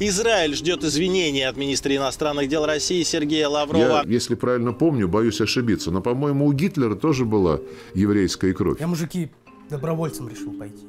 [0.00, 4.02] Израиль ждет извинений от министра иностранных дел России Сергея Лаврова.
[4.04, 7.60] Я, если правильно помню, боюсь ошибиться, но, по-моему, у Гитлера тоже была
[7.94, 8.80] еврейская кровь.
[8.80, 9.30] Я, мужики,
[9.70, 10.84] добровольцем решил пойти.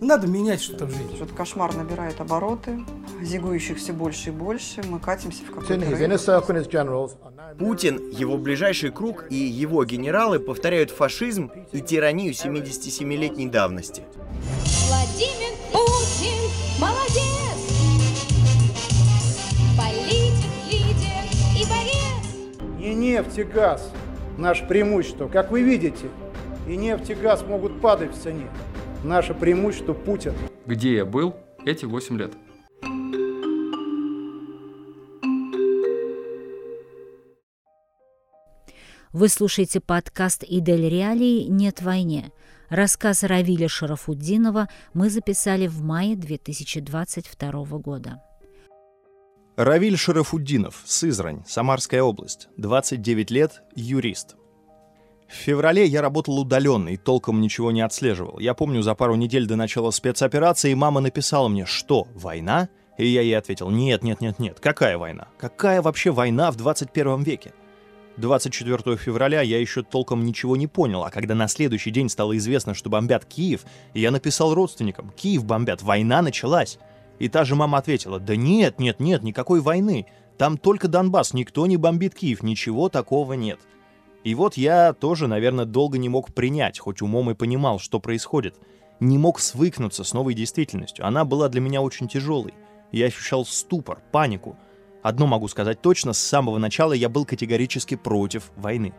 [0.00, 1.16] Надо менять что-то в жизни.
[1.16, 2.84] Этот кошмар набирает обороты,
[3.20, 4.82] зигующих все больше и больше.
[4.88, 5.74] Мы катимся в какой-то
[7.58, 14.02] Путин, его ближайший круг и его генералы повторяют фашизм и тиранию 77-летней давности.
[14.86, 17.25] Владимир Путин молодец!
[23.06, 23.92] Нефть и газ–
[24.38, 25.28] наше преимущество.
[25.28, 26.08] Как вы видите,
[26.66, 28.48] и нефть и газ могут падать в цене.
[29.04, 30.34] Наше преимущество– Путин.
[30.66, 32.32] Где я был эти 8 лет?
[39.12, 41.44] Вы слушаете подкаст «Идель Реалии.
[41.44, 42.32] Нет войне».
[42.68, 48.20] Рассказ Равиля Шарафуддинова мы записали в мае 2022 года.
[49.56, 54.36] Равиль Шарафуддинов, Сызрань, Самарская область, 29 лет, юрист.
[55.26, 58.38] В феврале я работал удаленно и толком ничего не отслеживал.
[58.38, 62.68] Я помню, за пару недель до начала спецоперации мама написала мне, что, война?
[62.98, 65.28] И я ей ответил, нет, нет, нет, нет, какая война?
[65.38, 67.54] Какая вообще война в 21 веке?
[68.18, 72.74] 24 февраля я еще толком ничего не понял, а когда на следующий день стало известно,
[72.74, 73.62] что бомбят Киев,
[73.94, 76.78] я написал родственникам, Киев бомбят, война началась.
[77.18, 80.06] И та же мама ответила, да нет, нет, нет, никакой войны,
[80.38, 83.58] там только Донбасс, никто не бомбит Киев, ничего такого нет.
[84.22, 88.56] И вот я тоже, наверное, долго не мог принять, хоть умом и понимал, что происходит.
[89.00, 92.54] Не мог свыкнуться с новой действительностью, она была для меня очень тяжелой.
[92.92, 94.56] Я ощущал ступор, панику,
[95.06, 98.92] Одно могу сказать точно, с самого начала я был категорически против войны.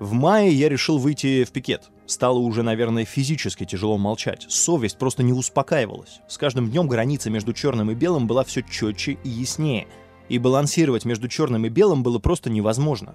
[0.00, 1.88] В мае я решил выйти в пикет.
[2.10, 4.44] Стало уже, наверное, физически тяжело молчать.
[4.48, 6.22] Совесть просто не успокаивалась.
[6.26, 9.86] С каждым днем граница между черным и белым была все четче и яснее.
[10.28, 13.14] И балансировать между черным и белым было просто невозможно.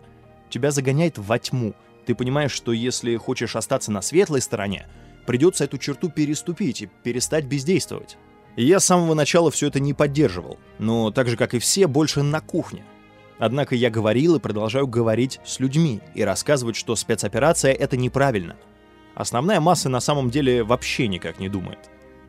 [0.49, 1.73] Тебя загоняет во тьму.
[2.05, 4.87] Ты понимаешь, что если хочешь остаться на светлой стороне,
[5.25, 8.17] придется эту черту переступить и перестать бездействовать.
[8.55, 12.23] Я с самого начала все это не поддерживал, но так же, как и все, больше
[12.23, 12.85] на кухне.
[13.39, 18.55] Однако я говорил и продолжаю говорить с людьми и рассказывать, что спецоперация— это неправильно.
[19.15, 21.79] Основная масса на самом деле вообще никак не думает.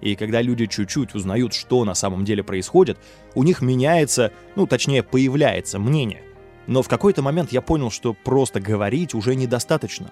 [0.01, 2.99] И когда люди чуть-чуть узнают, что на самом деле происходит,
[3.35, 6.23] у них меняется, ну точнее появляется мнение.
[6.67, 10.11] Но в какой-то момент я понял, что просто говорить уже недостаточно.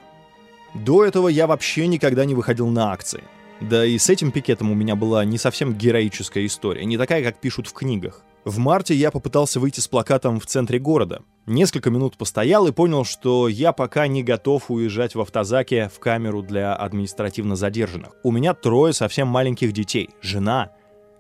[0.74, 3.22] До этого я вообще никогда не выходил на акции.
[3.60, 7.36] Да и с этим пикетом у меня была не совсем героическая история, не такая, как
[7.36, 8.22] пишут в книгах.
[8.44, 11.22] В марте я попытался выйти с плакатом в центре города.
[11.46, 16.42] Несколько минут постоял и понял, что я пока не готов уезжать в автозаке в камеру
[16.42, 18.12] для административно задержанных.
[18.22, 20.72] У меня трое совсем маленьких детей, жена.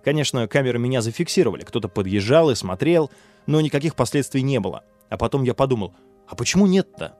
[0.04, 3.10] Конечно, камеры меня зафиксировали, кто-то подъезжал и смотрел,
[3.46, 4.84] но никаких последствий не было.
[5.08, 5.94] А потом я подумал,
[6.28, 7.16] а почему нет-то?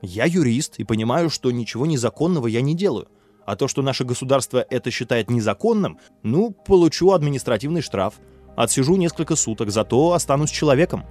[0.00, 3.08] Я юрист и понимаю, что ничего незаконного я не делаю.
[3.44, 8.14] А то, что наше государство это считает незаконным, ну, получу административный штраф.
[8.56, 11.04] Отсижу несколько суток, зато останусь человеком.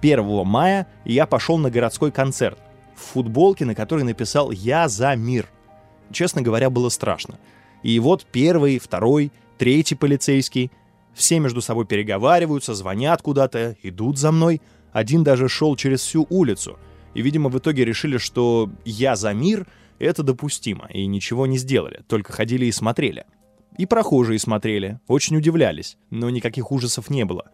[0.00, 2.58] 1 мая я пошел на городской концерт.
[2.94, 5.48] В футболке, на которой написал «Я за мир».
[6.12, 7.38] Честно говоря, было страшно.
[7.82, 10.70] И вот первый, второй, третий полицейский.
[11.14, 14.60] Все между собой переговариваются, звонят куда-то, идут за мной.
[14.92, 16.78] Один даже шел через всю улицу.
[17.14, 19.66] И, видимо, в итоге решили, что «Я за мир»
[19.98, 23.24] Это допустимо, и ничего не сделали, только ходили и смотрели.
[23.78, 27.50] И прохожие смотрели, очень удивлялись, но никаких ужасов не было.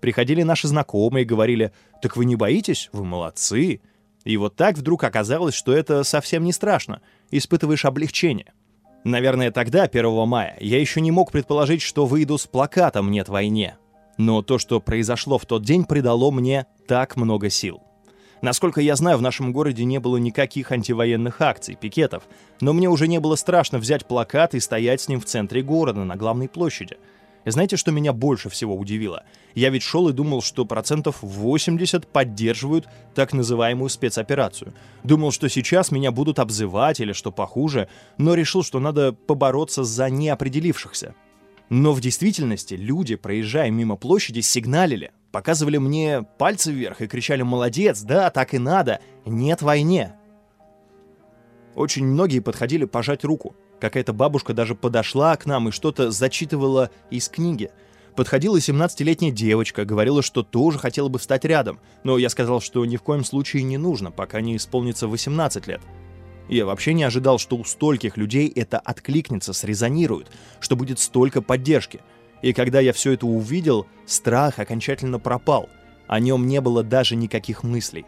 [0.00, 2.88] Приходили наши знакомые говорили, «Так вы не боитесь?
[2.92, 3.80] Вы молодцы!»
[4.24, 8.52] И вот так вдруг оказалось, что это совсем не страшно, испытываешь облегчение.
[9.04, 13.76] Наверное, тогда, 1 мая, я еще не мог предположить, что выйду с плакатом «Нет войне».
[14.16, 17.82] Но то, что произошло в тот день, придало мне так много сил.
[18.40, 22.24] Насколько я знаю, в нашем городе не было никаких антивоенных акций, пикетов,
[22.60, 26.04] но мне уже не было страшно взять плакат и стоять с ним в центре города,
[26.04, 26.98] на главной площади.
[27.44, 29.24] Знаете, что меня больше всего удивило?
[29.54, 34.74] Я ведь шел и думал, что процентов 80 поддерживают так называемую спецоперацию.
[35.02, 37.88] Думал, что сейчас меня будут обзывать или что похуже,
[38.18, 41.14] но решил, что надо побороться за неопределившихся.
[41.70, 48.02] Но в действительности люди, проезжая мимо площади, сигналили, показывали мне пальцы вверх и кричали «Молодец,
[48.02, 50.14] да, так и надо, нет войне».
[51.74, 53.54] Очень многие подходили пожать руку.
[53.80, 57.70] Какая-то бабушка даже подошла к нам и что-то зачитывала из книги.
[58.16, 62.96] Подходила 17-летняя девочка, говорила, что тоже хотела бы встать рядом, но я сказал, что ни
[62.96, 65.80] в коем случае не нужно, пока не исполнится 18 лет.
[66.48, 70.28] Я вообще не ожидал, что у стольких людей это откликнется, срезонирует,
[70.60, 72.00] что будет столько поддержки.
[72.42, 75.68] И когда я все это увидел, страх окончательно пропал.
[76.06, 78.06] О нем не было даже никаких мыслей.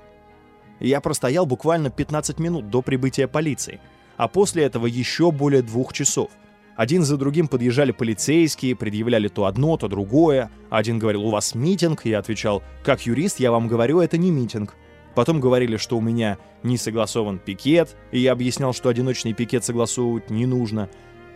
[0.79, 3.81] Я простоял буквально 15 минут до прибытия полиции,
[4.17, 6.31] а после этого еще более двух часов.
[6.77, 10.50] Один за другим подъезжали полицейские, предъявляли то одно, то другое.
[10.71, 14.75] Один говорил, у вас митинг, я отвечал, как юрист, я вам говорю, это не митинг.
[15.15, 20.31] Потом говорили, что у меня не согласован пикет, и я объяснял, что одиночный пикет согласовывать
[20.31, 20.88] не нужно.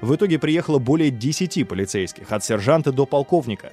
[0.04, 3.72] В итоге приехало более 10 полицейских, от сержанта до полковника.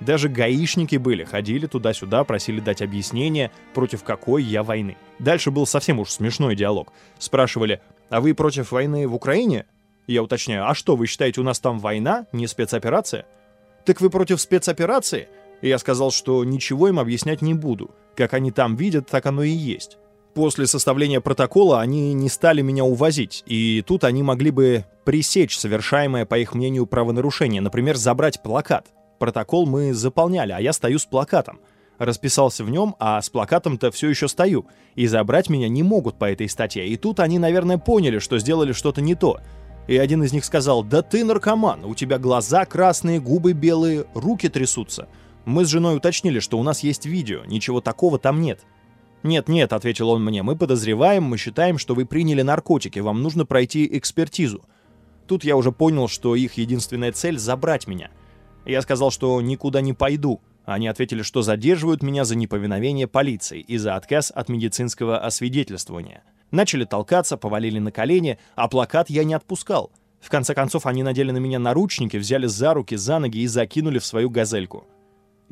[0.00, 4.98] Даже гаишники были, ходили туда-сюда, просили дать объяснение, против какой я войны.
[5.18, 6.92] Дальше был совсем уж смешной диалог.
[7.18, 7.80] Спрашивали,
[8.10, 9.64] а вы против войны в Украине?
[10.06, 13.24] Я уточняю, а что, вы считаете, у нас там война, не спецоперация?
[13.86, 15.28] Так вы против спецоперации?
[15.62, 17.92] И я сказал, что ничего им объяснять не буду.
[18.14, 19.96] Как они там видят, так оно и есть.
[20.34, 26.24] После составления протокола они не стали меня увозить, и тут они могли бы пресечь совершаемое,
[26.24, 28.86] по их мнению, правонарушение, например, забрать плакат.
[29.18, 31.60] Протокол мы заполняли, а я стою с плакатом.
[31.98, 36.30] Расписался в нем, а с плакатом-то все еще стою, и забрать меня не могут по
[36.30, 36.88] этой статье.
[36.88, 39.38] И тут они, наверное, поняли, что сделали что-то не то.
[39.86, 44.48] И один из них сказал, да ты наркоман, у тебя глаза красные, губы белые, руки
[44.48, 45.08] трясутся.
[45.44, 48.60] Мы с женой уточнили, что у нас есть видео, ничего такого там нет.
[49.22, 53.88] «Нет-нет»,— ответил он мне,— «мы подозреваем, мы считаем, что вы приняли наркотики, вам нужно пройти
[53.96, 54.64] экспертизу».
[55.26, 58.10] Тут я уже понял, что их единственная цель— забрать меня.
[58.66, 60.40] Я сказал, что никуда не пойду.
[60.64, 66.22] Они ответили, что задерживают меня за неповиновение полиции и за отказ от медицинского освидетельствования.
[66.50, 69.90] Начали толкаться, повалили на колени, а плакат я не отпускал.
[70.20, 73.98] В конце концов, они надели на меня наручники, взяли за руки, за ноги и закинули
[73.98, 74.86] в свою газельку.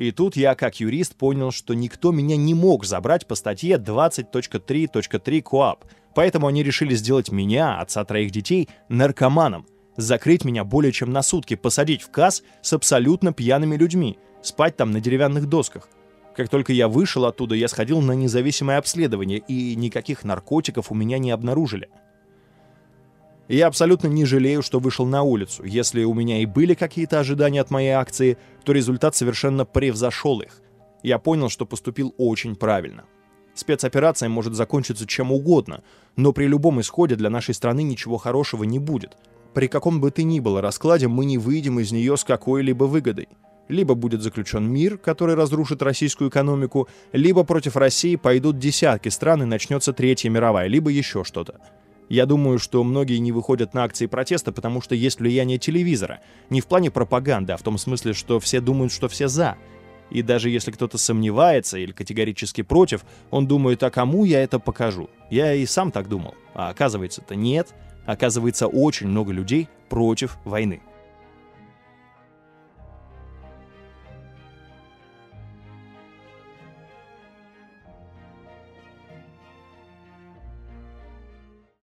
[0.01, 5.43] И тут я, как юрист, понял, что никто меня не мог забрать по статье 20.3.3
[5.43, 9.67] КОАП, поэтому они решили сделать меня, отца троих детей, наркоманом,
[9.99, 14.91] закрыть меня более чем на сутки, посадить в КАС с абсолютно пьяными людьми, спать там
[14.91, 15.91] на деревянных досках.
[16.35, 21.19] Как только я вышел оттуда, я сходил на независимое обследование, и никаких наркотиков у меня
[21.19, 21.91] не обнаружили.
[23.51, 25.65] Я абсолютно не жалею, что вышел на улицу.
[25.65, 30.63] Если у меня и были какие-то ожидания от моей акции, то результат совершенно превзошел их.
[31.03, 33.07] Я понял, что поступил очень правильно.
[33.55, 35.83] Спецоперация может закончиться чем угодно,
[36.15, 39.17] но при любом исходе для нашей страны ничего хорошего не будет.
[39.53, 43.27] При каком бы ты ни было раскладе мы не выйдем из нее с какой-либо выгодой.
[43.67, 49.47] Либо будет заключен мир, который разрушит российскую экономику, либо против России пойдут десятки стран и
[49.47, 51.59] начнется Третья мировая, либо еще что-то.
[52.11, 56.19] Я думаю, что многие не выходят на акции протеста, потому что есть влияние телевизора.
[56.51, 59.57] Не в плане пропаганды, а в том смысле, что все думают, что все за.
[60.11, 65.09] И даже если кто-то сомневается или категорически против, он думает, а кому я это покажу?
[65.31, 66.35] Я и сам так думал.
[66.53, 67.69] А оказывается-то нет.
[68.07, 70.83] Оказывается, очень много людей против войны.